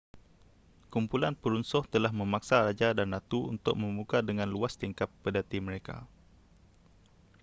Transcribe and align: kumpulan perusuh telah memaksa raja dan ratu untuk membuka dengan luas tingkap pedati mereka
kumpulan 0.91 1.35
perusuh 1.43 1.83
telah 1.93 2.09
memaksa 2.19 2.57
raja 2.65 2.89
dan 2.97 3.07
ratu 3.15 3.39
untuk 3.53 3.75
membuka 3.81 4.17
dengan 4.29 4.47
luas 4.53 4.73
tingkap 4.81 5.09
pedati 5.23 5.57
mereka 5.67 5.97